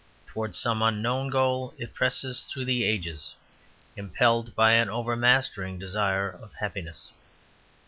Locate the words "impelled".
3.95-4.55